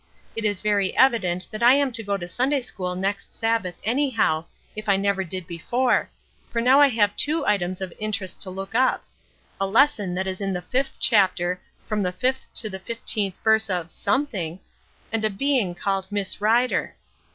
It 0.35 0.45
is 0.45 0.61
very 0.61 0.97
evident 0.97 1.45
that 1.51 1.61
I 1.61 1.75
am 1.75 1.91
to 1.91 2.01
go 2.01 2.17
to 2.17 2.27
Sunday 2.27 2.61
school 2.61 2.95
next 2.95 3.35
Sabbath 3.35 3.75
anyhow, 3.83 4.45
if 4.75 4.89
I 4.89 4.97
never 4.97 5.23
did 5.23 5.45
before, 5.45 6.09
for 6.49 6.59
now 6.59 6.81
I 6.81 6.87
have 6.87 7.15
two 7.15 7.45
items 7.45 7.81
of 7.81 7.93
interest 7.99 8.41
to 8.41 8.49
look 8.49 8.73
up 8.73 9.03
a 9.59 9.67
lesson 9.67 10.15
that 10.15 10.25
is 10.25 10.41
in 10.41 10.53
the 10.53 10.61
'fifth 10.63 10.97
chapter, 10.99 11.61
from 11.85 12.01
the 12.01 12.11
fifth 12.11 12.47
to 12.55 12.67
the 12.67 12.79
fifteenth 12.79 13.35
verse 13.43 13.69
of 13.69 13.91
something,' 13.91 14.59
and 15.11 15.23
a 15.23 15.29
being 15.29 15.75
called 15.75 16.11
'Miss 16.11 16.41
Rider.'" 16.41 16.95